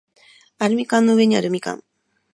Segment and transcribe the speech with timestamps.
[0.57, 1.83] アルミ缶の上にある蜜柑